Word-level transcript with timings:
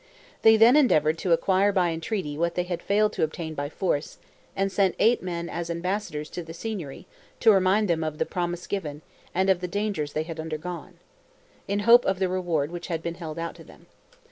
They 0.41 0.57
then 0.57 0.75
endeavored 0.75 1.19
to 1.19 1.31
acquire 1.31 1.71
by 1.71 1.91
entreaty 1.91 2.35
what 2.35 2.55
they 2.55 2.63
had 2.63 2.81
failed 2.81 3.13
to 3.13 3.23
obtain 3.23 3.53
by 3.53 3.69
force; 3.69 4.17
and 4.55 4.71
sent 4.71 4.95
eight 4.97 5.21
men 5.21 5.47
as 5.47 5.69
ambassadors 5.69 6.27
to 6.31 6.41
the 6.41 6.55
Signory, 6.55 7.05
to 7.39 7.51
remind 7.51 7.87
them 7.87 8.03
of 8.03 8.17
the 8.17 8.25
promise 8.25 8.65
given, 8.65 9.03
and 9.35 9.47
of 9.47 9.59
the 9.61 9.67
dangers 9.67 10.13
they 10.13 10.23
had 10.23 10.39
undergone, 10.39 10.95
in 11.67 11.81
hope 11.81 12.03
of 12.05 12.17
the 12.17 12.29
reward 12.29 12.71
which 12.71 12.87
had 12.87 13.03
been 13.03 13.13
held 13.13 13.37
out 13.37 13.53
to 13.53 13.63
them. 13.63 13.85